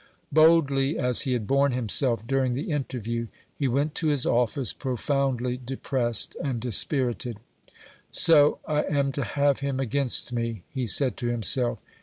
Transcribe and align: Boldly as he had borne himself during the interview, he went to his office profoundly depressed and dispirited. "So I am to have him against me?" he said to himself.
Boldly 0.31 0.97
as 0.97 1.21
he 1.29 1.33
had 1.33 1.45
borne 1.45 1.73
himself 1.73 2.25
during 2.25 2.53
the 2.53 2.71
interview, 2.71 3.27
he 3.55 3.67
went 3.67 3.93
to 3.93 4.07
his 4.07 4.25
office 4.25 4.73
profoundly 4.73 5.57
depressed 5.57 6.35
and 6.43 6.59
dispirited. 6.59 7.37
"So 8.09 8.57
I 8.67 8.81
am 8.85 9.11
to 9.11 9.23
have 9.23 9.59
him 9.59 9.79
against 9.79 10.33
me?" 10.33 10.63
he 10.71 10.87
said 10.87 11.17
to 11.17 11.27
himself. 11.27 11.83